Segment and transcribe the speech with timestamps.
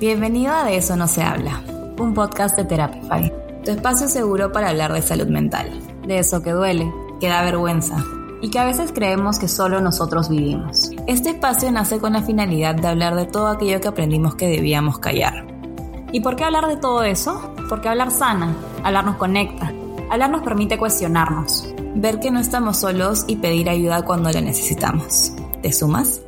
[0.00, 1.62] Bienvenido a De eso no se habla,
[1.98, 3.30] un podcast de Therapify,
[3.62, 5.68] tu espacio seguro para hablar de salud mental,
[6.06, 8.02] de eso que duele, que da vergüenza
[8.40, 10.90] y que a veces creemos que solo nosotros vivimos.
[11.06, 14.98] Este espacio nace con la finalidad de hablar de todo aquello que aprendimos que debíamos
[15.00, 15.46] callar.
[16.12, 17.52] ¿Y por qué hablar de todo eso?
[17.68, 19.70] Porque hablar sana, hablar nos conecta,
[20.10, 25.34] hablar nos permite cuestionarnos, ver que no estamos solos y pedir ayuda cuando la necesitamos.
[25.60, 26.22] ¿Te sumas?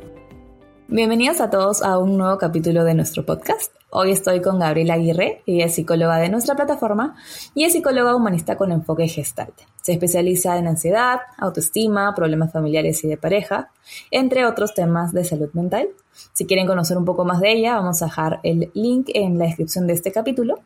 [0.93, 3.73] Bienvenidos a todos a un nuevo capítulo de nuestro podcast.
[3.89, 7.15] Hoy estoy con Gabriela Aguirre, ella es psicóloga de nuestra plataforma
[7.55, 9.55] y es psicóloga humanista con enfoque gestalt.
[9.81, 13.71] Se especializa en ansiedad, autoestima, problemas familiares y de pareja,
[14.11, 15.89] entre otros temas de salud mental.
[16.31, 19.45] Si quieren conocer un poco más de ella, vamos a dejar el link en la
[19.45, 20.59] descripción de este capítulo.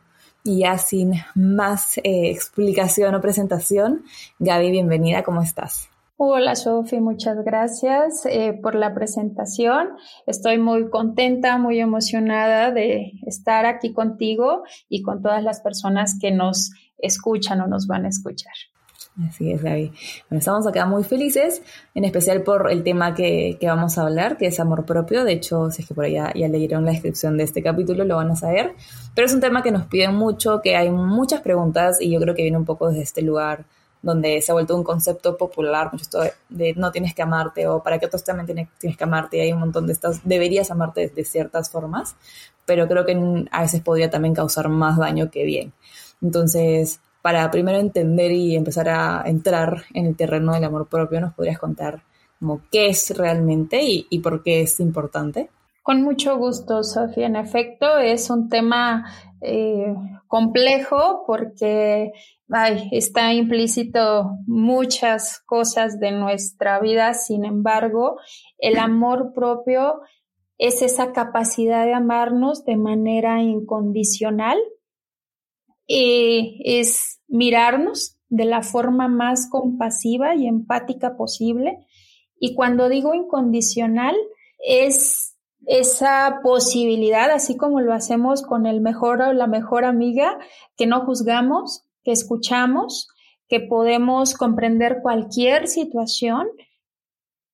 [0.44, 4.04] Y ya sin más eh, explicación o presentación,
[4.40, 5.88] Gaby, bienvenida, ¿cómo estás?
[6.20, 9.89] Hola Sofi, muchas gracias eh, por la presentación.
[10.26, 16.32] Estoy muy contenta, muy emocionada de estar aquí contigo y con todas las personas que
[16.32, 18.54] nos escuchan o nos van a escuchar.
[19.29, 19.91] Así es, Gaby.
[20.27, 21.62] Bueno, estamos acá muy felices,
[21.93, 25.23] en especial por el tema que, vamos a hablar, que es amor propio.
[25.23, 28.15] De hecho, si es que por allá ya leyeron la descripción de este capítulo, lo
[28.15, 28.73] van a saber.
[29.13, 32.34] Pero es un tema que nos piden mucho, que hay muchas preguntas y yo creo
[32.34, 33.65] que viene un poco desde este lugar
[34.01, 37.81] donde se ha vuelto un concepto popular, mucho esto de, no tienes que amarte o
[37.81, 40.71] para que otros también tienes, tienes que amarte y hay un montón de estas, deberías
[40.71, 42.15] amarte de, ciertas formas,
[42.65, 45.73] pero creo que a veces podría también causar más daño que bien.
[46.21, 51.34] Entonces, para primero entender y empezar a entrar en el terreno del amor propio, ¿nos
[51.34, 52.04] podrías contar
[52.39, 55.49] como qué es realmente y, y por qué es importante?
[55.88, 57.27] Con mucho gusto, Sofía.
[57.27, 59.96] En efecto, es un tema eh,
[60.27, 62.12] complejo porque
[62.91, 68.19] está implícito muchas cosas de nuestra vida, sin embargo,
[68.57, 70.02] el amor propio
[70.57, 74.57] es esa capacidad de amarnos de manera incondicional,
[75.88, 81.78] y es mirarnos de la forma más compasiva y empática posible.
[82.41, 84.17] Y cuando digo incondicional,
[84.59, 85.26] es
[85.67, 90.39] esa posibilidad, así como lo hacemos con el mejor o la mejor amiga,
[90.78, 93.09] que no juzgamos, que escuchamos,
[93.50, 96.47] que podemos comprender cualquier situación,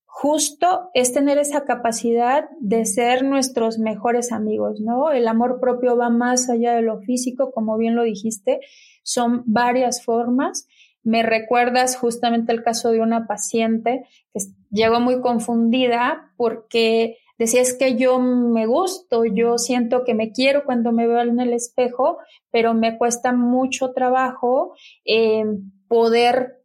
[0.05, 5.11] justo es tener esa capacidad de ser nuestros mejores amigos, ¿no?
[5.11, 8.59] El amor propio va más allá de lo físico, como bien lo dijiste,
[9.01, 10.67] son varias formas.
[11.01, 17.75] Me recuerdas justamente el caso de una paciente que llegó muy confundida porque Decía, es
[17.77, 22.19] que yo me gusto, yo siento que me quiero cuando me veo en el espejo,
[22.51, 25.43] pero me cuesta mucho trabajo eh,
[25.87, 26.63] poder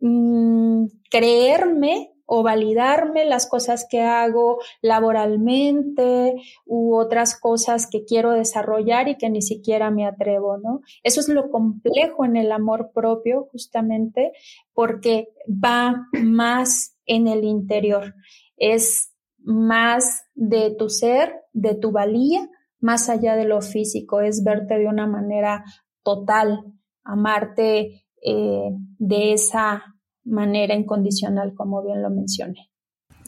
[0.00, 9.08] mm, creerme o validarme las cosas que hago laboralmente u otras cosas que quiero desarrollar
[9.08, 10.80] y que ni siquiera me atrevo, ¿no?
[11.02, 14.30] Eso es lo complejo en el amor propio, justamente,
[14.72, 18.14] porque va más en el interior.
[18.56, 19.09] Es
[19.44, 22.48] más de tu ser, de tu valía,
[22.80, 25.64] más allá de lo físico, es verte de una manera
[26.02, 26.64] total,
[27.04, 29.84] amarte eh, de esa
[30.24, 32.70] manera incondicional, como bien lo mencioné.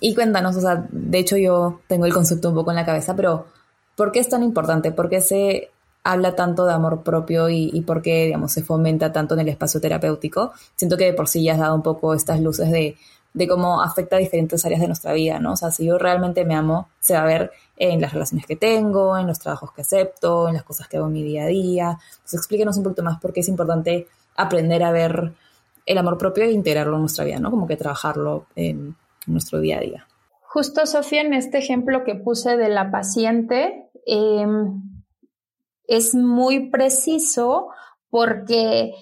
[0.01, 3.15] Y cuéntanos, o sea, de hecho yo tengo el concepto un poco en la cabeza,
[3.15, 3.47] pero
[3.97, 4.91] ¿por qué es tan importante?
[4.93, 5.71] ¿Por qué se
[6.03, 9.49] habla tanto de amor propio y, y por qué, digamos, se fomenta tanto en el
[9.49, 10.53] espacio terapéutico?
[10.77, 12.97] Siento que de por sí ya has dado un poco estas luces de
[13.35, 15.53] de cómo afecta a diferentes áreas de nuestra vida, ¿no?
[15.53, 18.57] O sea, si yo realmente me amo, se va a ver en las relaciones que
[18.57, 21.47] tengo, en los trabajos que acepto, en las cosas que hago en mi día a
[21.47, 21.99] día.
[22.11, 24.07] Entonces, explíquenos un poquito más por qué es importante
[24.37, 25.33] aprender a ver
[25.87, 27.51] el amor propio e integrarlo en nuestra vida, ¿no?
[27.51, 30.07] Como que trabajarlo en nuestro día a día.
[30.43, 34.83] Justo, Sofía, en este ejemplo que puse de la paciente, em,
[35.87, 37.69] es muy preciso
[38.11, 38.93] porque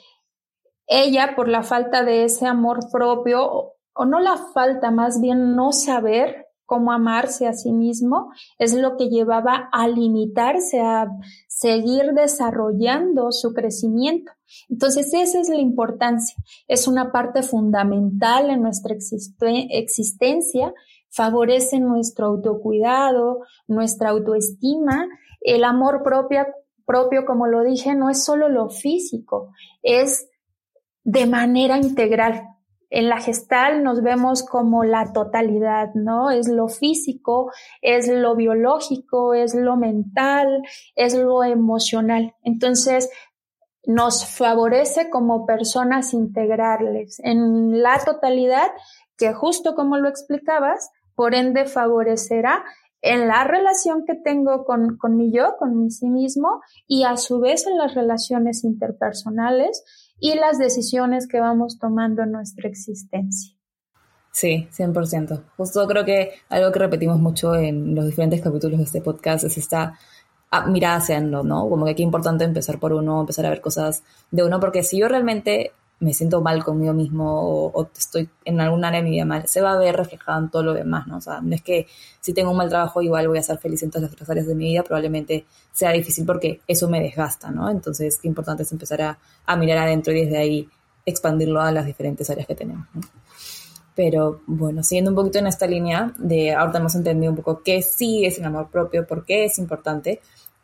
[0.86, 5.72] ella, por la falta de ese amor propio, o no la falta, más bien no
[5.72, 11.10] saber cómo amarse a sí mismo, es lo que llevaba a limitarse, a
[11.48, 14.32] seguir desarrollando su crecimiento.
[14.70, 16.34] Entonces, esa es la importancia.
[16.66, 20.72] Es una parte fundamental en nuestra existencia,
[21.10, 25.08] favorece nuestro autocuidado, nuestra autoestima,
[25.42, 26.46] el amor propio,
[26.86, 29.52] propio, como lo dije, no es solo lo físico,
[29.82, 30.26] es
[31.04, 32.44] de manera integral
[32.90, 36.30] en la gestal nos vemos como la totalidad, ¿no?
[36.30, 40.62] Es lo físico, es lo biológico, es lo mental,
[40.96, 42.34] es lo emocional.
[42.42, 43.08] Entonces,
[43.86, 48.68] nos favorece como personas integrarles en la totalidad
[49.16, 52.64] que justo como lo explicabas, por ende favorecerá
[53.02, 57.16] en la relación que tengo con, con mi yo, con mi sí mismo, y a
[57.16, 59.84] su vez en las relaciones interpersonales
[60.20, 63.56] y las decisiones que vamos tomando en nuestra existencia.
[64.32, 65.42] Sí, 100%.
[65.56, 69.58] Justo creo que algo que repetimos mucho en los diferentes capítulos de este podcast es
[69.58, 69.98] esta
[70.50, 71.42] ah, mirada hacia ¿no?
[71.42, 74.98] Como que qué importante empezar por uno, empezar a ver cosas de uno, porque si
[74.98, 79.26] yo realmente me siento mal conmigo mismo o, estoy en algún área de mi vida
[79.26, 81.18] mal, se va a ver reflejado en todo lo demás, ¿no?
[81.18, 81.86] O sea, no es que
[82.20, 84.46] si tengo un mal trabajo igual voy a ser feliz en todas las otras áreas
[84.46, 87.70] de mi vida, probablemente sea difícil porque eso me desgasta, ¿no?
[87.70, 90.68] Entonces, qué importante es empezar a, mirar adentro y desde ahí
[91.04, 92.86] expandirlo a las diferentes áreas que tenemos.
[93.94, 97.82] Pero bueno, siguiendo un poquito en esta línea de ahorita hemos entendido un poco qué
[97.82, 100.20] sí es el amor propio, por qué es importante,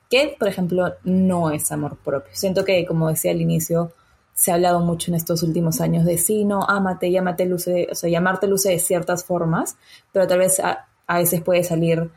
[0.09, 2.31] qué, por ejemplo, no es amor propio.
[2.33, 3.93] Siento que, como decía al inicio,
[4.37, 7.95] se ha hablado mucho en estos últimos años de sí, no, ámate, llámate luce, o
[7.95, 9.79] sea, llamarte luce de ciertas formas,
[10.13, 12.11] pero tal vez a, veces puede salir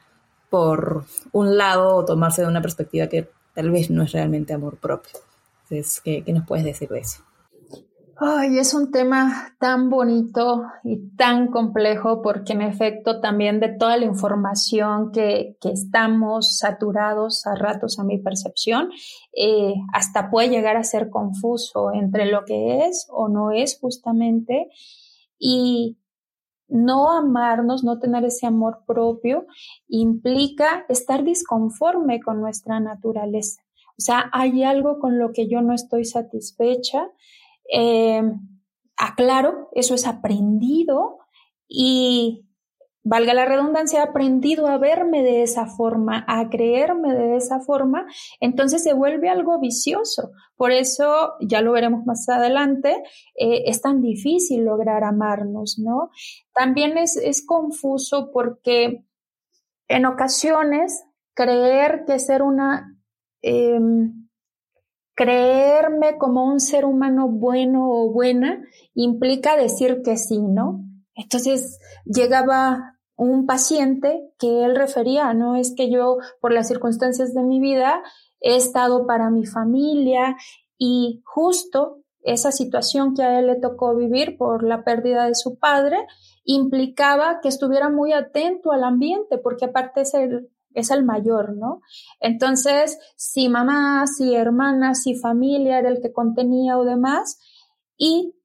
[0.49, 4.77] por un lado o tomarse de una perspectiva que tal vez no es realmente amor
[4.77, 5.13] propio.
[5.63, 7.23] Entonces, ¿qué, qué nos puedes decir de eso?
[8.21, 13.95] Ay, es un tema tan bonito y tan complejo porque en efecto también de toda
[13.95, 18.89] la información que, que estamos saturados a ratos a mi percepción,
[19.31, 24.67] eh, hasta puede llegar a ser confuso entre lo que es o no es justamente
[25.37, 25.97] y
[26.67, 29.45] no amarnos, no tener ese amor propio,
[29.87, 33.61] implica estar disconforme con nuestra naturaleza.
[33.99, 37.09] O sea, hay algo con lo que yo no estoy satisfecha,
[37.71, 38.23] eh,
[38.97, 41.19] aclaro, eso es aprendido
[41.67, 42.49] y,
[43.03, 48.05] valga la redundancia, he aprendido a verme de esa forma, a creerme de esa forma,
[48.39, 50.31] entonces se vuelve algo vicioso.
[50.55, 53.01] Por eso, ya lo veremos más adelante,
[53.35, 56.11] eh, es tan difícil lograr amarnos, ¿no?
[56.53, 59.03] También es, es confuso porque
[59.87, 62.95] en ocasiones creer que ser una...
[63.41, 64.18] Em,
[65.19, 68.63] creerme como un ser humano bueno o buena
[68.93, 70.85] implica decir que sí, ¿no?
[71.13, 77.43] Entonces llegaba un paciente que él refería, no es que yo por las circunstancias de
[77.43, 78.01] mi vida
[78.39, 80.37] he estado para mi familia
[80.77, 85.59] y justo esa situación que a él le tocó vivir por la pérdida de su
[85.59, 85.97] padre
[86.45, 91.81] implicaba que estuviera muy atento al ambiente, porque aparte es el, es el mayor, ¿no?
[92.19, 97.39] Entonces, si mamá, si hermana, si familia era el que contenía o demás,
[97.97, 98.35] y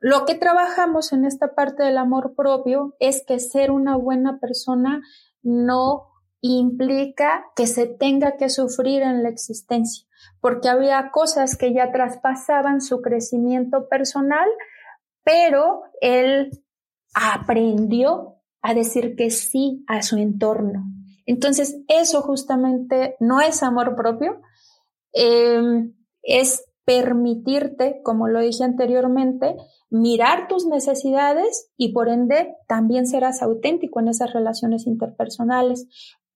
[0.00, 5.02] lo que trabajamos en esta parte del amor propio es que ser una buena persona
[5.42, 6.06] no
[6.40, 10.06] implica que se tenga que sufrir en la existencia,
[10.40, 14.48] porque había cosas que ya traspasaban su crecimiento personal,
[15.22, 16.50] pero él
[17.14, 20.84] aprendió a decir que sí a su entorno,
[21.30, 24.40] entonces, eso justamente no es amor propio,
[25.12, 25.94] em,
[26.24, 29.56] es permitirte, como lo dije anteriormente,
[29.90, 35.86] mirar tus necesidades y por ende también serás auténtico en esas relaciones interpersonales.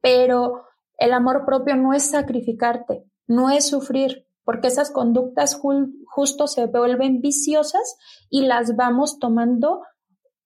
[0.00, 0.62] Pero
[0.97, 5.61] el amor propio no es sacrificarte, no es sufrir, porque esas conductas
[6.06, 7.97] justo se vuelven viciosas
[8.31, 9.82] y las vamos tomando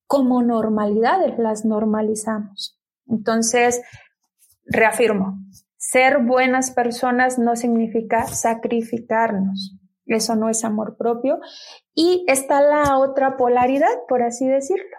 [0.06, 2.78] como normalidades, las normalizamos.
[3.06, 3.82] Entonces,
[4.68, 5.38] reafirmo,
[5.76, 9.76] ser buenas personas no significa sacrificarnos.
[10.06, 11.38] Eso no es amor propio.
[11.94, 14.96] Y está la otra polaridad, por así decirlo,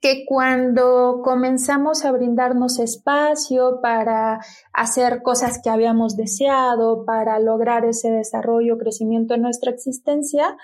[0.00, 4.40] que cuando comenzamos a brindarnos espacio para
[4.72, 10.56] hacer cosas que habíamos deseado, para lograr ese desarrollo, crecimiento en nuestra existencia,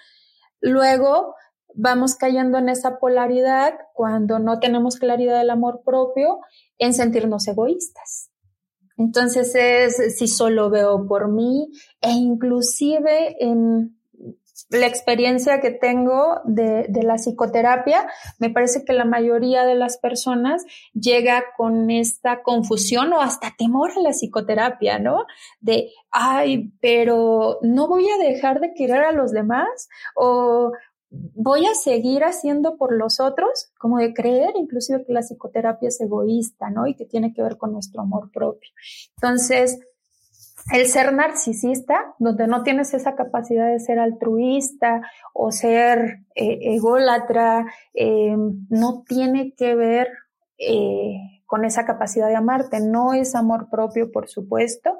[0.60, 1.34] luego
[1.74, 6.40] vamos cayendo en esa polaridad cuando no tenemos claridad del amor propio
[6.80, 8.30] en sentirnos egoístas.
[8.96, 11.70] Entonces es si solo veo por mí
[12.00, 13.96] e inclusive en
[14.68, 18.06] la experiencia que tengo de, de, la psicoterapia,
[18.38, 23.90] me parece que la mayoría de las personas llega con esta confusión o hasta temor
[23.96, 25.24] a la psicoterapia, ¿no?
[25.60, 30.72] De, ay, pero no voy a dejar de querer a los demás o,
[31.10, 36.00] voy a seguir haciendo por los otros, como de creer inclusive que la psicoterapia es
[36.00, 36.86] egoísta, ¿no?
[36.86, 38.70] Y que tiene que ver con nuestro amor propio.
[39.16, 39.80] Entonces,
[40.72, 45.02] el ser narcisista, donde no tienes esa capacidad de ser altruista
[45.32, 48.36] o ser eh, ególatra, eh,
[48.68, 50.08] no tiene que ver
[50.58, 52.80] eh, con esa capacidad de amarte.
[52.80, 54.96] No es amor propio, por supuesto,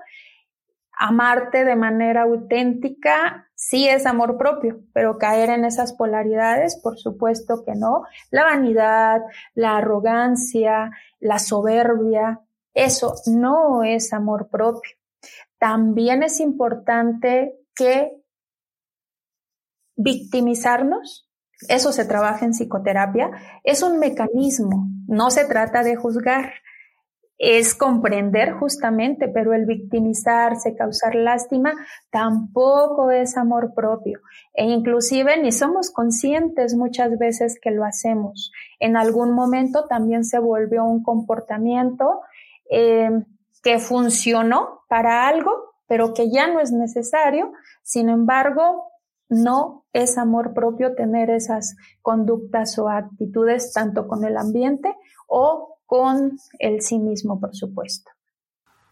[1.01, 7.65] amarte de manera auténtica sí es amor propio, pero caer en esas polaridades, por supuesto
[7.65, 8.05] que no.
[8.31, 9.23] La vanidad,
[9.55, 12.41] la arrogancia, la soberbia,
[12.73, 14.93] Eso no es amor propio.
[15.59, 18.13] También es importante que
[19.97, 21.29] victimizarnos,
[21.69, 23.31] eso se trabaja en psicoterapia,
[23.65, 26.53] es un mecanismo, no se trata de juzgar,
[27.43, 31.73] es comprender justamente, pero el victimizarse, causar lástima,
[32.11, 34.21] tampoco es amor propio.
[34.53, 38.53] E inclusive ni somos conscientes muchas veces que lo hacemos.
[38.79, 42.21] En algún momento también se volvió un comportamiento
[42.71, 43.09] eh,
[43.63, 47.53] que funcionó para algo, pero que ya no es necesario.
[47.83, 48.91] Sin embargo,
[49.31, 54.95] no es amor propio tener esas conductas o actitudes tanto con el ambiente
[55.27, 58.13] o con el sí mismo, por supuesto.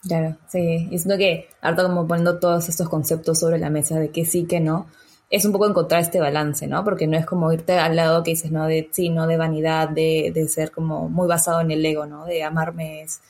[0.03, 0.89] Claro, sí.
[0.91, 4.47] Y siento que harto como poniendo todos estos conceptos sobre la mesa de que sí,
[4.47, 4.87] que no,
[5.31, 6.83] es un poco encontrar este balance, ¿no?
[6.83, 8.67] Porque no es como irte al lado que dices, ¿no?
[8.67, 9.29] De sí, ¿no?
[9.29, 12.25] De vanidad, de, de ser como muy basado en el ego, ¿no?
[12.25, 13.21] De amarme es,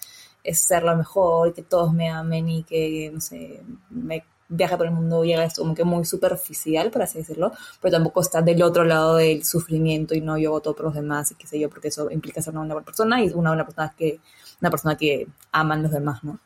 [0.42, 3.60] es ser lo mejor, que todos me amen y que, no sé,
[3.90, 7.52] me viaja por el mundo y haga esto como que muy superficial, por así decirlo,
[7.80, 11.30] pero tampoco está del otro lado del sufrimiento y no yo todo por los demás
[11.30, 13.94] y qué sé yo, porque eso implica ser una buena persona y una buena persona
[13.96, 14.20] que,
[14.60, 16.38] una persona que ama a los demás, ¿no?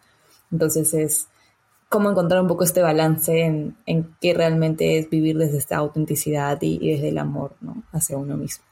[0.50, 1.28] Entonces es
[1.88, 6.58] cómo encontrar un poco este balance en, en qué realmente es vivir desde esta autenticidad
[6.62, 7.82] y, desde el amor, ¿no?
[7.92, 8.64] Hacia uno mismo.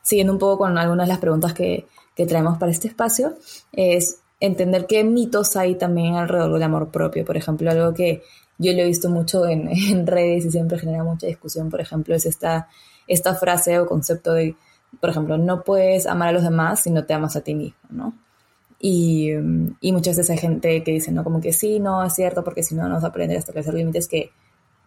[0.00, 3.34] Siguiendo un poco con algunas de las preguntas que, que traemos para este espacio,
[3.72, 7.24] es entender qué mitos hay también alrededor del amor propio.
[7.24, 8.22] Por ejemplo, algo que
[8.58, 12.26] yo lo he visto mucho en, redes y siempre genera mucha discusión, por ejemplo, es
[12.26, 12.68] esta,
[13.06, 14.56] esta frase o concepto de,
[15.00, 17.78] por ejemplo, no puedes amar a los demás si no te amas a ti mismo,
[17.90, 18.14] ¿no?
[18.80, 19.30] Y,
[19.80, 22.62] y muchas veces hay gente que dice, no, como que sí, no, es cierto, porque
[22.62, 24.30] si no, no vas a establecer límites que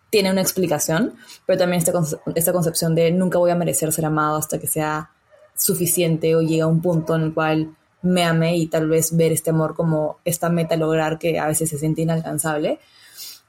[0.09, 1.93] tiene una explicación, pero también esta,
[2.35, 5.09] esta concepción de nunca voy a merecer ser amado hasta que sea
[5.55, 9.31] suficiente o llegue a un punto en el cual me ame y tal vez ver
[9.31, 12.79] este amor como esta meta lograr que a veces se siente inalcanzable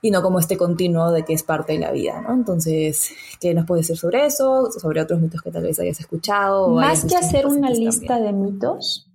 [0.04, 2.34] y no como este continuo de que es parte de la vida, ¿no?
[2.34, 4.70] Entonces, ¿qué nos puede decir sobre eso?
[4.72, 6.70] Sobre otros mitos que tal vez hayas escuchado.
[6.70, 9.08] Más que hacer una lista de mitos,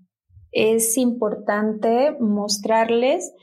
[0.54, 3.34] es importante mostrarles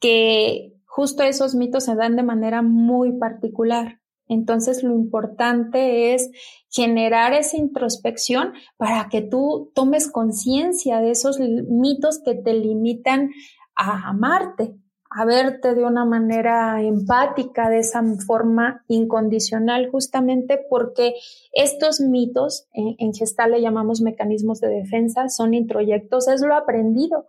[0.00, 4.00] que justo esos mitos se dan de manera muy particular.
[4.26, 6.30] Entonces, lo importante es
[6.70, 13.32] generar esa introspección para que tú tomes conciencia de esos mitos que te limitan
[13.76, 14.74] a amarte,
[15.16, 21.14] a verte de una manera empática, de esa forma incondicional, justamente porque
[21.52, 27.26] estos mitos, en, en gestal le llamamos mecanismos de defensa, son introyectos, es lo aprendido.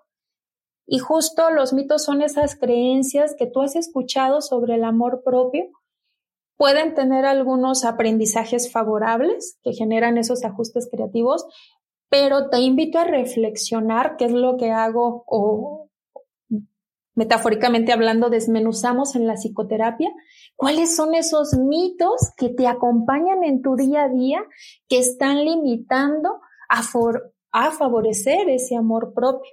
[0.87, 5.65] Y justo los mitos son esas creencias que tú has escuchado sobre el amor propio.
[6.57, 11.45] Pueden tener algunos aprendizajes favorables que generan esos ajustes creativos,
[12.09, 15.84] pero te invito a reflexionar qué es lo que hago o,
[17.15, 20.11] metafóricamente hablando, desmenuzamos en la psicoterapia,
[20.55, 24.43] cuáles son esos mitos que te acompañan en tu día a día
[24.87, 26.81] que están limitando a,
[27.51, 29.51] a favorecer ese amor propio.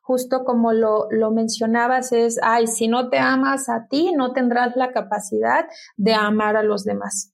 [0.00, 4.76] Justo como lo, lo, mencionabas, es, ay, si no te amas a ti, no tendrás
[4.76, 5.66] la capacidad
[5.96, 7.32] de amar a los demás.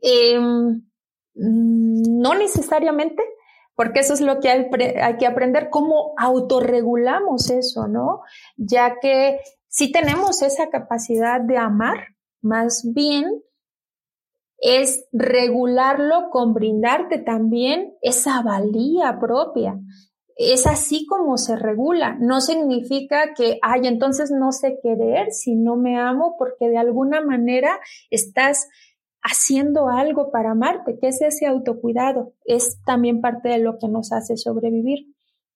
[0.00, 0.82] Em,
[1.34, 3.22] no necesariamente,
[3.80, 8.20] porque eso es lo que hay, que aprender, cómo autorregulamos eso, ¿no?
[8.58, 12.08] Ya que si tenemos esa capacidad de amar,
[12.42, 13.42] más bien
[14.58, 19.80] es regularlo con brindarte también esa valía propia.
[20.36, 22.18] Es así como se regula.
[22.20, 27.22] No significa que, ay, entonces no sé querer si no me amo, porque de alguna
[27.22, 28.68] manera estás
[29.22, 34.12] haciendo algo para amarte, que es ese autocuidado, es también parte de lo que nos
[34.12, 35.14] hace sobrevivir.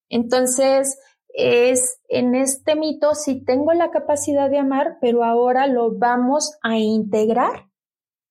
[0.09, 0.99] Entonces,
[1.35, 6.79] es en este mito, si tengo la capacidad de amar, pero ahora lo vamos a
[6.79, 7.69] integrar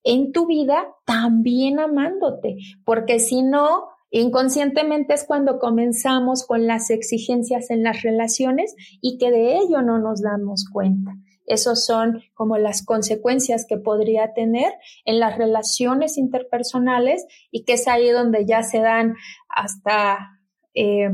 [0.03, 7.69] en tu vida también amándote, porque si no, inconscientemente es cuando comenzamos con las exigencias
[7.71, 11.13] en las relaciones y que de ello no nos damos cuenta.
[11.45, 14.73] Esos son como las consecuencias que podría tener
[15.05, 19.15] en las relaciones interpersonales y que es ahí donde ya se dan
[19.49, 20.39] hasta
[20.73, 21.09] eh,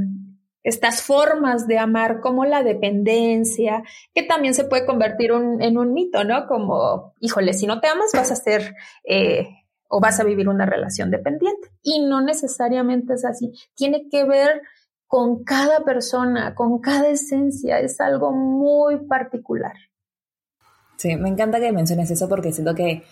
[0.63, 3.83] estas formas de amar como la dependencia,
[4.13, 6.47] que también se puede convertir en un mito, ¿no?
[6.47, 9.47] Como, híjole, si no te amas vas a ser eh,
[9.87, 11.69] o vas a vivir una relación dependiente.
[11.81, 13.51] Y no necesariamente es así.
[13.75, 14.61] Tiene que ver
[15.07, 17.79] con cada persona, con cada esencia.
[17.79, 19.73] Es algo muy particular.
[20.99, 23.03] Sí, me encanta que menciones eso porque siento que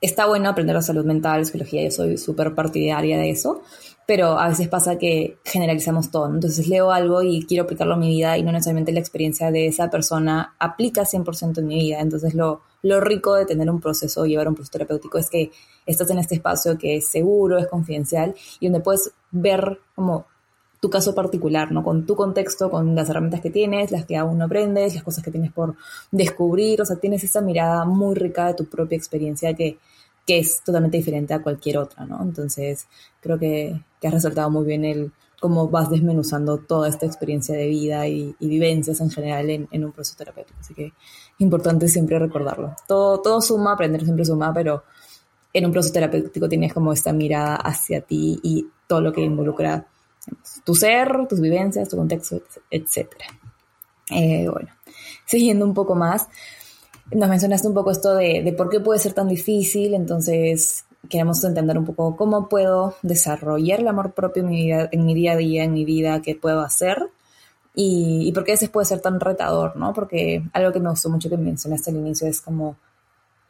[0.00, 3.62] está bueno aprender la salud mental, psicología, yo soy súper partidaria de eso,
[4.08, 6.26] pero a veces pasa que generalizamos todo.
[6.26, 9.68] Entonces leo algo y quiero aplicarlo a mi vida y no necesariamente la experiencia de
[9.68, 12.00] esa persona aplica 100% en mi vida.
[12.00, 15.52] Entonces lo, lo rico de tener un proceso, llevar un proceso terapéutico es que
[15.86, 20.26] estás en este espacio que es seguro, es confidencial y donde puedes ver como
[20.82, 21.84] tu caso particular, ¿no?
[21.84, 25.22] Con tu contexto, con las herramientas que tienes, las que aún no aprendes, las cosas
[25.22, 25.76] que tienes por
[26.10, 29.78] descubrir, o sea, tienes esa mirada muy rica de tu propia experiencia que,
[30.26, 32.20] que es totalmente diferente a cualquier otra, ¿no?
[32.20, 32.88] Entonces,
[33.20, 37.68] creo que, que has resaltado muy bien el cómo vas desmenuzando toda esta experiencia de
[37.68, 40.58] vida y, vivencias en general en, en, un proceso terapéutico.
[40.58, 40.94] Así que
[41.38, 42.74] importante siempre recordarlo.
[42.88, 44.82] Todo, todo suma, aprender siempre suma, pero
[45.52, 49.86] en un proceso terapéutico tienes como esta mirada hacia ti y todo lo que involucra
[50.64, 53.08] tu ser, tus vivencias, tu contexto, etc.
[54.10, 54.70] Eh, bueno,
[55.26, 56.28] siguiendo un poco más,
[57.10, 61.76] nos mencionaste un poco esto de, por qué puede ser tan difícil, entonces queremos entender
[61.76, 65.36] un poco cómo puedo desarrollar el amor propio en mi, vida, en mi día a
[65.36, 67.10] día, en mi vida, qué puedo hacer
[67.74, 69.92] y, por qué a veces puede ser tan retador, ¿no?
[69.92, 72.76] Porque algo que me gustó mucho que mencionaste al inicio es como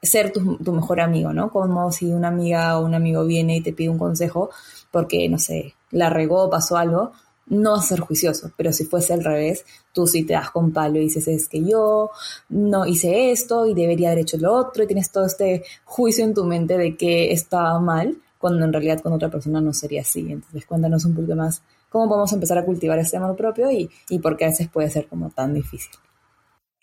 [0.02, 1.50] ser tu, tu, mejor amigo, ¿no?
[1.50, 4.50] Como si una amiga o un amigo viene y te pide un consejo
[4.90, 7.12] porque, no sé, la regó, pasó algo,
[7.46, 11.02] no ser juicioso, pero si fuese al revés, tú sí te das con palo y
[11.02, 12.10] dices, es que yo
[12.48, 16.34] no hice esto y debería haber hecho lo otro y tienes todo este juicio en
[16.34, 20.20] tu mente de que estaba mal, cuando en realidad con otra persona no sería así.
[20.20, 24.18] Entonces cuéntanos un poquito más cómo podemos empezar a cultivar ese amor propio y, y
[24.18, 25.92] por qué a veces puede ser como tan difícil.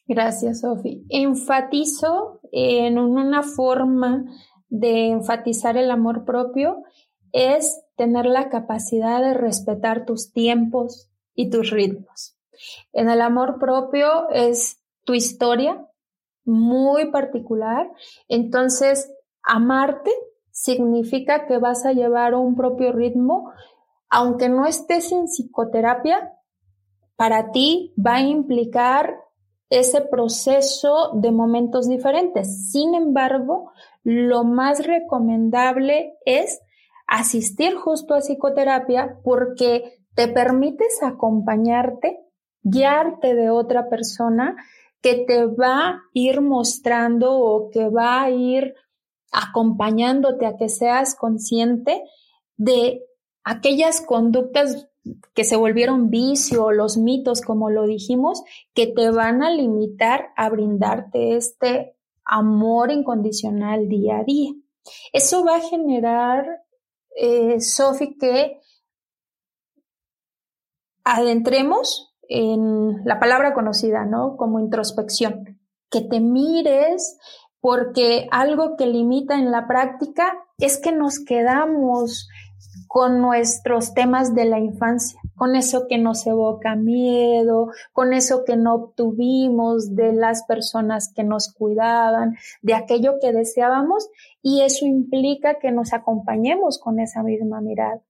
[0.10, 1.06] Gracias, Sofi.
[1.10, 4.26] Enfatizo en una forma
[4.68, 6.82] de enfatizar el amor propio
[7.32, 12.36] es tener la capacidad de respetar tus tiempos y tus ritmos.
[12.92, 15.88] En el amor propio es tu historia
[16.44, 17.88] muy particular,
[18.28, 19.14] entonces
[19.44, 20.10] amarte
[20.50, 23.52] significa que vas a llevar un propio ritmo,
[24.10, 26.34] aunque no estés en psicoterapia,
[27.16, 29.29] para ti va a implicar
[29.70, 32.72] ese proceso de momentos diferentes.
[32.72, 33.72] Sin embargo,
[34.04, 36.60] lo más recomendable es
[37.08, 42.20] asistir justo a psicoterapia porque te permites acompañarte,
[42.62, 44.56] guiarte de otra persona
[45.02, 48.76] que te va a ir mostrando o que va a ir
[49.32, 52.04] acompañándote a que seas consciente
[52.58, 53.06] de
[53.44, 54.89] aquellas conductas
[55.34, 60.50] que se volvieron vicio, los mitos, como lo dijimos, que te van a limitar a
[60.50, 64.52] brindarte este amor incondicional día a día.
[65.14, 66.46] Eso va a generar
[67.16, 68.60] eh, Sofi, que
[71.04, 74.38] adentremos en la palabra conocida, ¿no?
[74.38, 75.60] Como introspección,
[75.90, 77.18] que te mires,
[77.60, 82.30] porque algo que limita en la práctica es que nos quedamos
[82.90, 88.58] con nuestros temas de la infancia, con eso que nos evoca miedo, con eso que
[88.58, 94.10] no obtuvimos de las personas que nos cuidaban, de aquello que deseábamos,
[94.42, 98.02] y eso implica que nos acompañemos con esa misma mirada.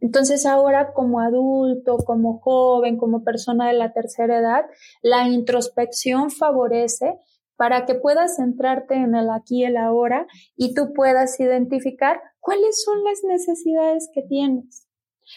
[0.00, 4.66] Entonces ahora como adulto, como joven, como persona de la tercera edad,
[5.02, 7.18] la introspección favorece
[7.58, 12.82] para que puedas centrarte en el aquí y el ahora y tú puedas identificar cuáles
[12.82, 14.86] son las necesidades que tienes.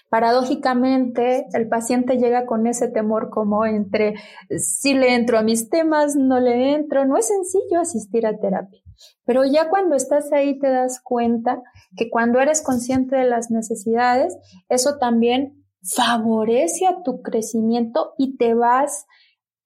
[0.07, 4.13] Paradójicamente, el paciente llega con ese temor como entre
[4.55, 7.05] si le entro a mis temas, no le entro.
[7.05, 8.81] No es sencillo asistir a terapia.
[9.25, 11.61] Pero ya cuando estás ahí te das cuenta
[11.97, 14.37] que cuando eres consciente de las necesidades,
[14.69, 19.07] eso también favorece a tu crecimiento y te vas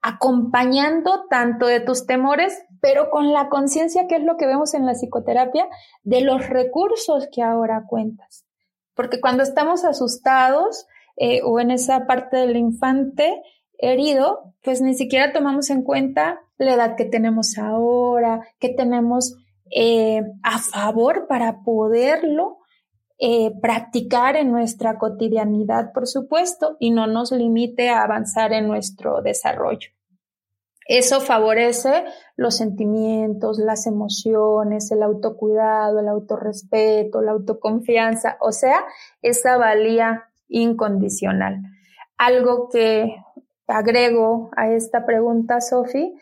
[0.06, 4.86] acompañando tanto de tus temores, pero con la conciencia, que es lo que vemos en
[4.86, 5.66] la psicoterapia,
[6.04, 8.46] de los recursos que ahora cuentas.
[8.94, 13.42] Porque cuando estamos asustados eh, o en esa parte del infante
[13.78, 19.34] herido, pues ni siquiera tomamos en cuenta la edad que tenemos ahora, que tenemos
[19.72, 22.58] eh, a favor para poderlo
[23.18, 29.20] eh, practicar en nuestra cotidianidad, por supuesto, y no nos limite a avanzar en nuestro
[29.20, 29.95] desarrollo.
[30.88, 32.04] Eso favorece
[32.36, 38.84] los sentimientos, las emociones, el autocuidado, el autorrespeto, la autoconfianza, o sea,
[39.20, 41.60] esa valía incondicional.
[42.16, 43.16] Algo que
[43.66, 46.14] agrego a esta pregunta, Sofi,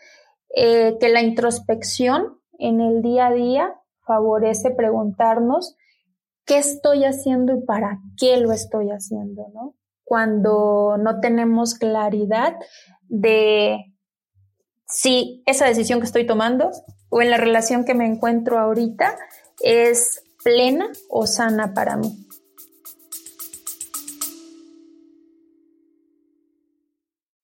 [0.55, 3.75] eh, que la introspección en el día a día
[4.05, 5.75] favorece preguntarnos
[6.45, 9.75] qué estoy haciendo y para qué lo estoy haciendo, ¿no?
[10.03, 12.55] Cuando no tenemos claridad
[13.07, 13.94] de
[14.87, 16.71] si esa decisión que estoy tomando
[17.09, 19.17] o en la relación que me encuentro ahorita
[19.61, 22.25] es plena o sana para mí.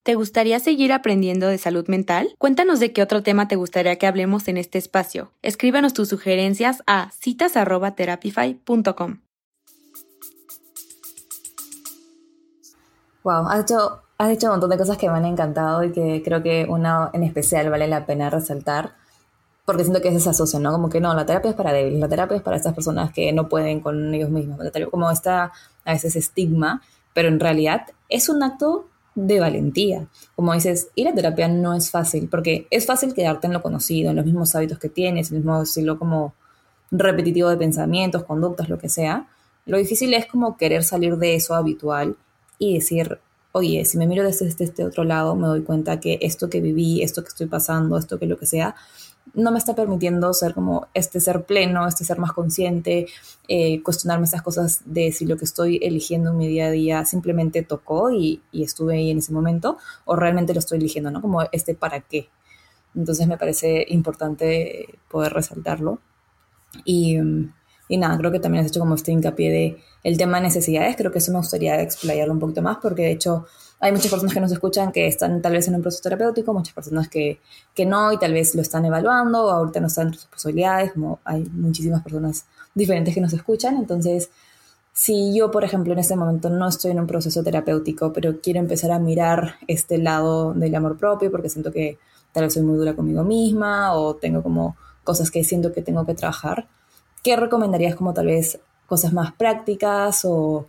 [0.04, 2.34] ¿Te gustaría seguir aprendiendo de salud mental?
[2.38, 5.30] Cuéntanos de qué otro tema te gustaría que hablemos en este espacio.
[5.42, 9.20] Escríbanos tus sugerencias a citas.therapify.com.
[13.22, 16.22] Wow, has hecho, has hecho un montón de cosas que me han encantado y que
[16.24, 18.92] creo que una en especial vale la pena resaltar
[19.64, 20.72] porque siento que es esa asocia, ¿no?
[20.72, 23.32] Como que no, la terapia es para débiles, la terapia es para estas personas que
[23.32, 24.58] no pueden con ellos mismos,
[24.90, 25.52] como está
[25.84, 26.82] a veces estigma,
[27.14, 30.06] pero en realidad es un acto de valentía.
[30.34, 34.10] Como dices, ir a terapia no es fácil, porque es fácil quedarte en lo conocido,
[34.10, 36.34] en los mismos hábitos que tienes, el mismo estilo como
[36.90, 39.28] repetitivo de pensamientos, conductas, lo que sea.
[39.64, 42.16] Lo difícil es como querer salir de eso habitual
[42.58, 43.20] y decir,
[43.52, 46.60] oye, si me miro desde este, este otro lado, me doy cuenta que esto que
[46.60, 48.74] viví, esto que estoy pasando, esto que lo que sea,
[49.34, 53.06] no me está permitiendo ser como este ser pleno, este ser más consciente,
[53.48, 57.04] eh, cuestionarme esas cosas de si lo que estoy eligiendo en mi día a día
[57.04, 61.20] simplemente tocó y, estuve ahí en ese momento o realmente lo estoy eligiendo, ¿no?
[61.20, 62.28] Como este para qué.
[62.94, 65.98] Entonces me parece importante poder resaltarlo.
[66.84, 67.18] Y,
[67.92, 70.96] y nada, creo que también has hecho como este hincapié de el tema de necesidades,
[70.96, 73.44] creo que eso me gustaría explayarlo un poquito más porque de hecho
[73.80, 76.72] hay muchas personas que nos escuchan que están tal vez en un proceso terapéutico, muchas
[76.72, 77.38] personas que,
[77.74, 80.92] que no y tal vez lo están evaluando, o ahorita no están entre sus posibilidades,
[80.92, 83.76] como hay muchísimas personas diferentes que nos escuchan.
[83.76, 84.30] Entonces,
[84.94, 88.58] si yo, por ejemplo, en este momento no estoy en un proceso terapéutico, pero quiero
[88.60, 91.98] empezar a mirar este lado del amor propio, porque siento que
[92.32, 96.06] tal vez soy muy dura conmigo misma o tengo como cosas que siento que tengo
[96.06, 96.68] que trabajar,
[97.22, 100.66] ¿qué recomendarías como tal vez cosas más prácticas o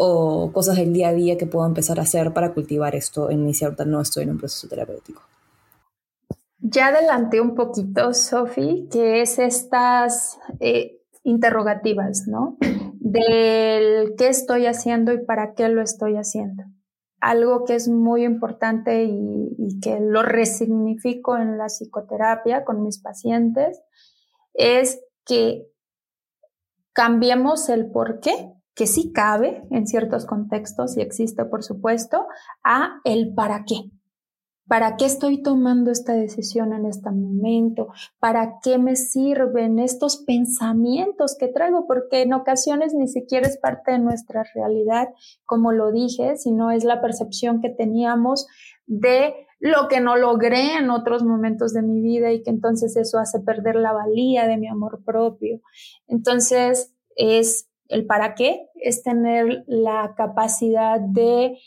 [0.00, 3.44] o cosas del día a día que puedo empezar a hacer para cultivar esto en
[3.44, 5.22] mi cierta no estoy en un proceso terapéutico.
[6.60, 12.56] Ya adelanté un poquito, Sofi, que es estas eh, interrogativas, ¿no?
[13.00, 16.62] Del qué estoy haciendo y para qué lo estoy haciendo.
[17.20, 23.00] Algo que es muy importante y, y que lo resignifico en la psicoterapia con mis
[23.00, 23.80] pacientes
[24.54, 25.70] es que
[26.92, 32.26] cambiemos el por qué que sí cabe en ciertos contextos y existe, por supuesto,
[32.62, 33.90] a el para qué.
[34.68, 37.88] ¿Para qué estoy tomando esta decisión en este momento?
[38.20, 41.88] ¿Para qué me sirven estos pensamientos que traigo?
[41.88, 45.08] Porque en ocasiones ni siquiera es parte de nuestra realidad,
[45.44, 48.46] como lo dije, sino es la percepción que teníamos
[48.88, 53.18] de lo que no logré en otros momentos de mi vida y que entonces eso
[53.18, 55.60] hace perder la valía de mi amor propio.
[56.06, 61.58] Entonces es el para qué es tener la capacidad de,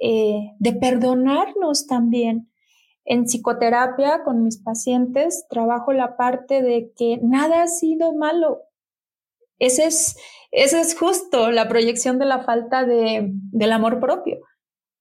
[0.00, 2.50] eh, de perdonarnos también.
[3.04, 8.62] En psicoterapia con mis pacientes trabajo la parte de que nada ha sido malo.
[9.58, 10.16] Ese es,
[10.52, 14.38] ese es justo la proyección de la falta de, del amor propio.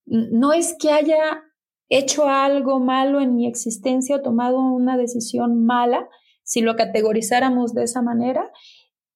[0.05, 1.43] No es que haya
[1.89, 6.09] hecho algo malo en mi existencia o tomado una decisión mala,
[6.43, 8.51] si lo categorizáramos de esa manera,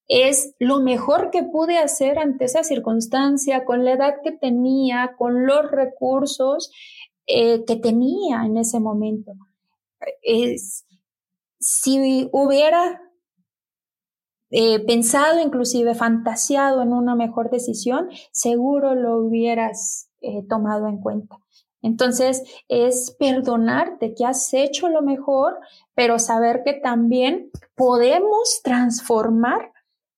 [0.08, 5.46] es lo mejor que pude hacer ante esa circunstancia, con la edad que tenía, con
[5.46, 6.72] los recursos
[7.28, 9.34] eh, que tenía en ese momento.
[10.22, 10.86] Es,
[11.60, 13.02] si hubiera
[14.50, 21.38] eh, pensado, inclusive fantaseado en una mejor decisión, seguro lo hubieras eh, tomado en cuenta.
[21.82, 25.58] Entonces, es perdonarte que has hecho lo mejor,
[25.96, 29.72] pero saber que también podemos transformar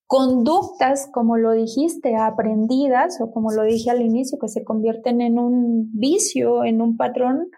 [0.06, 5.40] conductas, como lo dijiste, aprendidas o como lo dije al inicio, que se convierten en
[5.40, 7.50] un vicio, en un patrón,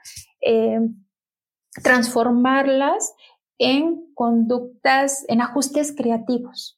[0.42, 0.80] eh,
[1.84, 3.14] transformarlas
[3.58, 6.75] en conductas, en ajustes creativos.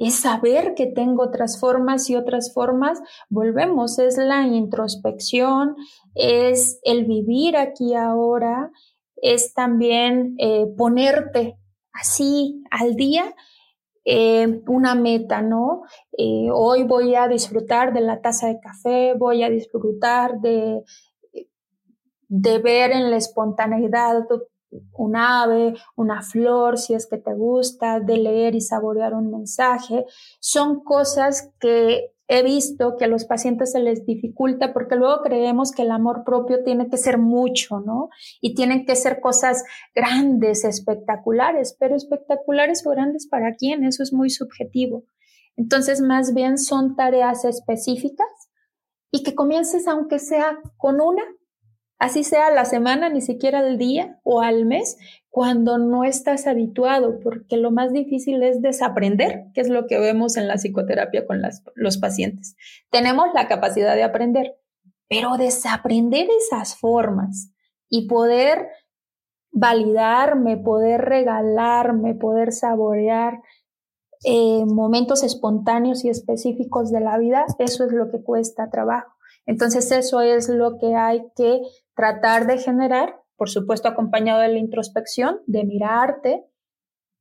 [0.00, 5.76] Es saber que tengo otras formas y otras formas, volvemos, es la introspección,
[6.14, 8.72] es el vivir aquí ahora,
[9.16, 11.58] es también eh, ponerte
[11.92, 13.34] así al día
[14.06, 15.82] eh, una meta, ¿no?
[16.16, 20.82] Eh, hoy voy a disfrutar de la taza de café, voy a disfrutar de,
[22.26, 24.24] de ver en la espontaneidad
[24.92, 30.04] un ave, una flor, si es que te gusta, de leer y saborear un mensaje.
[30.40, 35.72] Son cosas que he visto que a los pacientes se les dificulta porque luego creemos
[35.72, 38.08] que el amor propio tiene que ser mucho, ¿no?
[38.40, 39.64] Y tienen que ser cosas
[39.96, 45.02] grandes, espectaculares, pero espectaculares o grandes para quién, eso es muy subjetivo.
[45.56, 48.28] Entonces, más bien son tareas específicas
[49.10, 51.24] y que comiences, aunque sea con una,
[52.00, 57.20] así sea la semana, ni siquiera el día o al mes, cuando no estás habituado,
[57.20, 61.40] porque lo más difícil es desaprender, que es lo que vemos en la psicoterapia con
[61.76, 62.56] los pacientes.
[62.90, 64.56] Tenemos la capacidad de aprender,
[65.08, 67.52] pero desaprender esas formas
[67.88, 68.68] y poder
[69.52, 73.42] validarme, poder regalarme, poder saborear
[74.24, 79.12] eh, momentos espontáneos y específicos de la vida, eso es lo que cuesta trabajo.
[79.46, 81.60] Entonces eso es lo que hay que
[82.00, 86.46] tratar de generar, por supuesto acompañado de la introspección, de mirarte,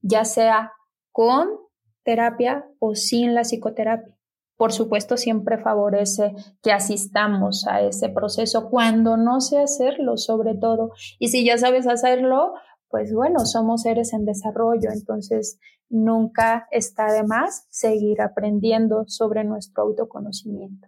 [0.01, 0.71] ya sea
[1.11, 1.49] con
[2.05, 4.15] terapia o sin la psicoterapia.
[4.55, 10.91] Por supuesto, siempre favorece que asistamos a ese proceso cuando no sé hacerlo, sobre todo.
[11.17, 12.53] Y si ya sabes hacerlo,
[12.87, 19.83] pues bueno, somos seres en desarrollo, entonces nunca está de más seguir aprendiendo sobre nuestro
[19.83, 20.87] autoconocimiento.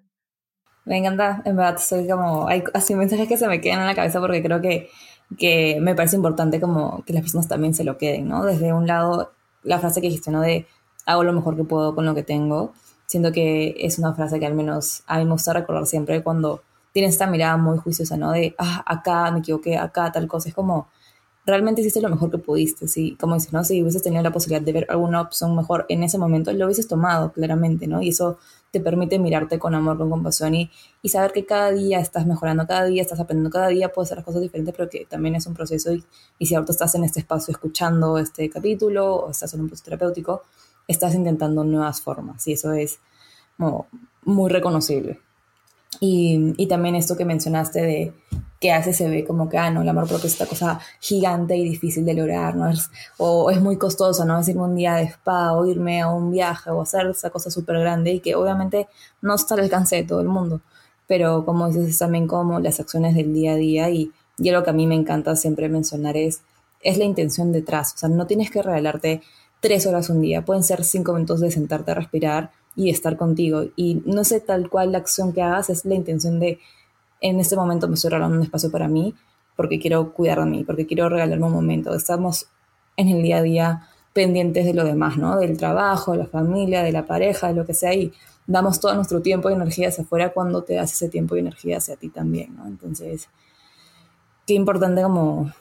[0.85, 3.95] Me encanta, en verdad, soy como, hay así mensajes que se me quedan en la
[3.95, 4.89] cabeza porque creo que,
[5.37, 8.43] que me parece importante como que las personas también se lo queden, ¿no?
[8.43, 9.31] Desde un lado,
[9.63, 10.41] la frase que dijiste, ¿no?
[10.41, 10.65] De
[11.05, 12.73] hago lo mejor que puedo con lo que tengo.
[13.05, 16.61] Siento que es una frase que al menos a mí me gusta recordar siempre cuando
[16.93, 18.31] tienes esta mirada muy juiciosa, ¿no?
[18.31, 20.49] De, ah, acá me equivoqué, acá tal cosa.
[20.49, 20.87] Es como,
[21.45, 23.17] realmente hiciste lo mejor que pudiste, ¿sí?
[23.19, 23.63] Como dices, ¿no?
[23.63, 26.87] Si hubieses tenido la posibilidad de ver alguna opción mejor en ese momento, lo hubieses
[26.87, 28.01] tomado, claramente, ¿no?
[28.01, 28.37] Y eso
[28.71, 32.65] te permite mirarte con amor, con compasión y, y saber que cada día estás mejorando,
[32.65, 35.45] cada día estás aprendiendo, cada día puedes hacer las cosas diferentes, pero que también es
[35.45, 36.03] un proceso y,
[36.39, 39.85] y si ahorita estás en este espacio escuchando este capítulo o estás en un proceso
[39.85, 40.43] terapéutico,
[40.87, 42.99] estás intentando nuevas formas y eso es
[44.23, 45.19] muy reconocible.
[45.99, 48.13] Y, y, también esto que mencionaste de
[48.61, 51.57] que hace se ve como que, ah, no, el amor propio es esta cosa gigante
[51.57, 52.71] y difícil de lograr, ¿no?
[53.17, 54.39] o es muy costoso, ¿no?
[54.39, 57.49] Es irme un día de spa o irme a un viaje o hacer esa cosa
[57.49, 58.87] súper grande y que obviamente
[59.21, 60.61] no está al alcance de todo el mundo.
[61.07, 64.63] Pero como dices, es también como las acciones del día a día y, y lo
[64.63, 66.41] que a mí me encanta siempre mencionar es,
[66.83, 67.93] es la intención detrás.
[67.95, 69.21] O sea, no tienes que regalarte
[69.59, 73.65] tres horas un día, pueden ser cinco minutos de sentarte a respirar y estar contigo.
[73.75, 76.59] Y no sé tal cual la acción que hagas es la intención de
[77.21, 79.13] en este momento me estoy regalando un espacio para mí
[79.55, 81.93] porque quiero cuidar de mí, porque quiero regalarme un momento.
[81.93, 82.47] Estamos
[82.97, 85.37] en el día a día pendientes de lo demás, ¿no?
[85.37, 88.11] Del trabajo, de la familia, de la pareja, de lo que sea, y
[88.47, 91.77] damos todo nuestro tiempo y energía hacia afuera cuando te das ese tiempo y energía
[91.77, 92.65] hacia ti también, ¿no?
[92.65, 93.29] Entonces,
[94.45, 95.51] qué importante como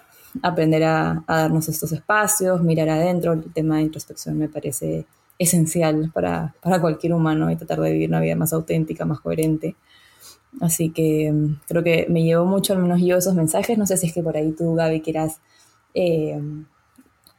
[0.43, 5.07] aprender a, a darnos estos espacios, mirar adentro, el tema de introspección me parece
[5.41, 9.75] esencial para, para cualquier humano y tratar de vivir una vida más auténtica, más coherente.
[10.61, 13.79] Así que mm, creo que me llevo mucho, al menos yo, esos mensajes.
[13.79, 15.41] No sé si es que por ahí tú, Gaby, quieras
[15.95, 16.39] eh,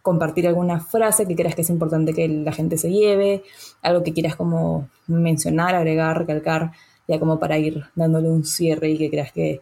[0.02, 3.44] compartir alguna frase que creas que es importante que la gente se lleve,
[3.84, 6.72] algo que quieras como mencionar, agregar, recalcar,
[7.08, 9.62] ya como para ir dándole un cierre y que creas que,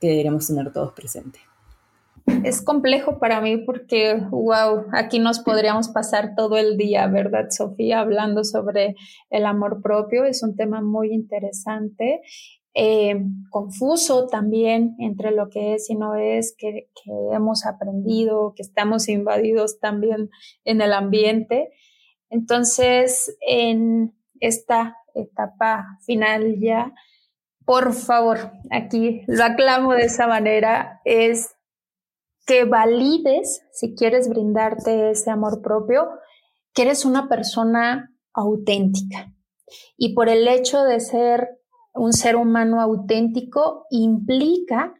[0.00, 1.42] que deberíamos tener todos presentes.
[2.44, 8.00] Es complejo para mí porque, wow, aquí nos podríamos pasar todo el día, ¿verdad, Sofía?
[8.00, 8.96] Hablando sobre
[9.30, 10.24] el amor propio.
[10.24, 12.22] Es un tema muy interesante
[12.78, 16.90] eh, confuso también entre lo que es y no es, que,
[17.32, 20.28] hemos aprendido, que estamos invadidos también
[20.64, 21.70] en el ambiente.
[22.28, 26.92] Entonces, en esta etapa final ya,
[27.64, 31.55] por favor, aquí lo aclamo de esa manera, es
[32.46, 36.08] que valides, si quieres brindarte ese amor propio,
[36.72, 39.32] que eres una persona auténtica.
[39.96, 41.58] Y por el hecho de ser
[41.92, 44.94] un ser humano auténtico implica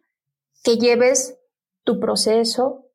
[0.65, 1.39] que lleves
[1.85, 2.87] tu proceso,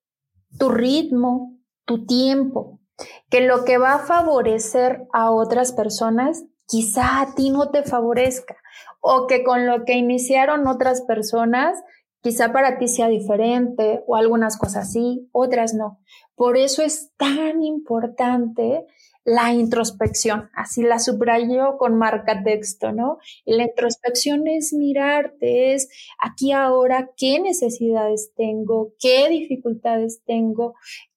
[0.58, 2.82] tu ritmo, tu tiempo,
[3.30, 8.56] que lo que va a favorecer a otras personas quizá a ti no te favorezca
[9.02, 11.78] o que con lo que iniciaron otras personas
[12.22, 16.00] quizá para ti sea diferente o algunas cosas sí, otras no.
[16.36, 18.86] Por eso es tan importante
[19.24, 23.20] la introspección, así la subrayo con marca texto, ¿no?
[23.46, 30.74] Y la introspección es mirarte, es aquí ahora qué necesidades tengo, qué dificultades tengo,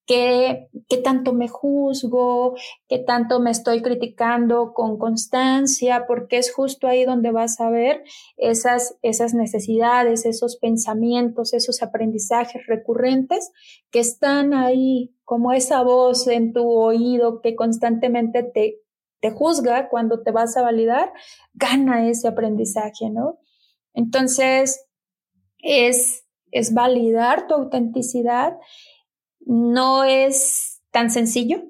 [0.06, 2.54] qué, qué tanto me juzgo,
[2.88, 8.04] qué tanto me estoy criticando con constancia, porque es justo ahí donde vas a ver
[8.36, 13.50] esas, esas necesidades, esos pensamientos, esos aprendizajes recurrentes
[13.90, 18.80] que están ahí como esa voz en tu oído que constantemente te,
[19.20, 21.12] te juzga cuando te vas a validar,
[21.54, 23.38] gana ese aprendizaje, ¿no?
[23.94, 24.84] Entonces,
[25.58, 28.58] es, es validar tu autenticidad
[29.46, 31.62] no es tan sencillo,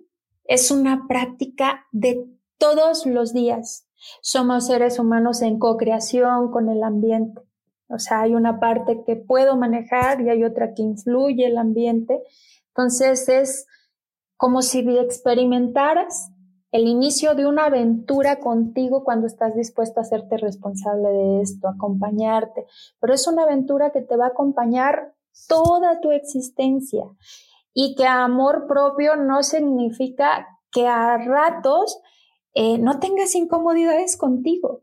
[0.44, 2.26] es una práctica de
[2.58, 3.88] todos los días.
[4.20, 7.40] Somos seres humanos en co-creación con el ambiente.
[7.88, 12.22] O sea, hay una parte que puedo manejar y hay otra que influye el ambiente.
[12.68, 13.66] Entonces es
[14.36, 16.30] como si experimentaras
[16.72, 22.66] el inicio de una aventura contigo cuando estás dispuesto a hacerte responsable de esto, acompañarte.
[23.00, 25.14] Pero es una aventura que te va a acompañar
[25.46, 27.04] toda tu existencia
[27.74, 32.00] y que amor propio no significa que a ratos
[32.54, 34.82] eh, no tengas incomodidades contigo.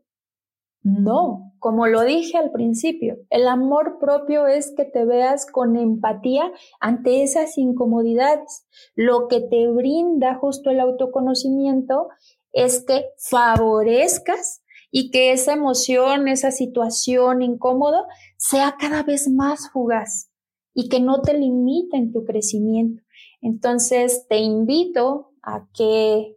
[0.84, 6.50] No, como lo dije al principio, el amor propio es que te veas con empatía
[6.80, 8.66] ante esas incomodidades.
[8.96, 12.08] Lo que te brinda justo el autoconocimiento
[12.52, 18.04] es que favorezcas y que esa emoción, esa situación incómoda
[18.36, 20.31] sea cada vez más fugaz
[20.74, 23.02] y que no te limite en tu crecimiento.
[23.40, 26.36] Entonces, te invito a que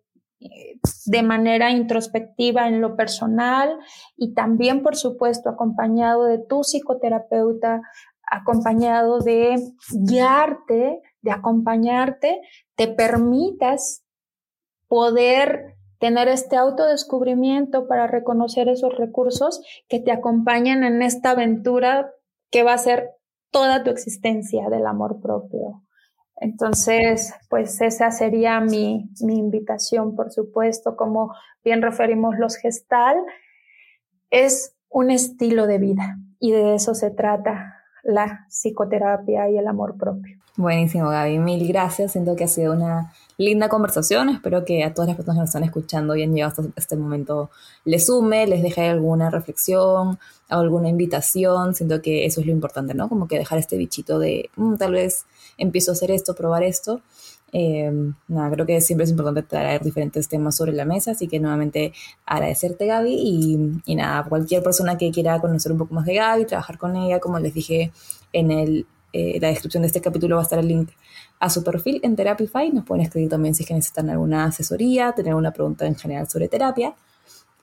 [1.05, 3.77] de manera introspectiva en lo personal
[4.17, 7.81] y también, por supuesto, acompañado de tu psicoterapeuta,
[8.23, 9.55] acompañado de
[9.91, 12.41] guiarte, de acompañarte,
[12.75, 14.03] te permitas
[14.87, 22.11] poder tener este autodescubrimiento para reconocer esos recursos que te acompañan en esta aventura
[22.51, 23.14] que va a ser
[23.55, 25.81] toda tu existencia del amor propio.
[26.35, 33.15] Entonces, pues esa sería mi, mi invitación, por supuesto, como bien referimos los gestal,
[34.29, 39.95] es un estilo de vida y de eso se trata la psicoterapia y el amor
[39.97, 40.37] propio.
[40.57, 41.37] Buenísimo, Gaby.
[41.39, 42.13] Mil gracias.
[42.13, 44.29] Siento que ha sido una linda conversación.
[44.29, 47.49] Espero que a todas las personas que nos están escuchando han llegado hasta este momento
[47.83, 51.75] les sume, les deje alguna reflexión, alguna invitación.
[51.75, 53.09] Siento que eso es lo importante, ¿no?
[53.09, 55.25] Como que dejar este bichito de mm, tal vez
[55.57, 57.01] empiezo a hacer esto, probar esto.
[57.51, 57.91] Eh,
[58.29, 61.93] nada, creo que siempre es importante traer diferentes temas sobre la mesa, así que nuevamente
[62.25, 66.45] agradecerte Gaby y, y, nada, cualquier persona que quiera conocer un poco más de Gaby,
[66.45, 67.91] trabajar con ella, como les dije
[68.33, 68.85] en el,
[69.17, 70.89] eh, la descripción de este capítulo va a estar el link
[71.39, 75.13] a su perfil en Therapify, nos pueden escribir también si es que necesitan alguna asesoría,
[75.13, 76.93] tener una pregunta en general sobre terapia.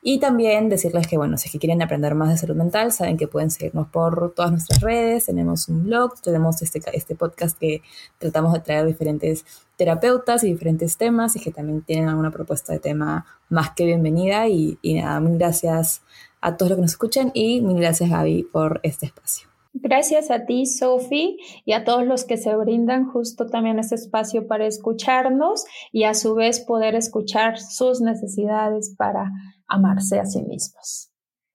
[0.04, 3.18] Y también decirles que, bueno, si es que quieren aprender más de salud mental, saben
[3.18, 7.82] que pueden seguirnos por todas nuestras redes, tenemos un blog, tenemos este, este podcast que
[8.18, 9.44] tratamos de traer diferentes
[9.76, 14.48] terapeutas y diferentes temas y que también tienen alguna propuesta de tema más que bienvenida.
[14.48, 16.00] Y, y nada, mil gracias
[16.40, 19.51] a todos los que nos escuchen y mil gracias Gaby por este espacio.
[19.74, 24.46] Gracias a ti, Sofi, y a todos los que se brindan justo también este espacio
[24.46, 29.30] para escucharnos y a su vez poder escuchar sus necesidades para
[29.66, 31.10] amarse a sí mismos.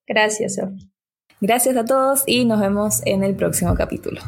[0.08, 0.91] Gracias, Sofi.
[1.39, 4.21] Gracias a todos y nos vemos en el próximo capítulo.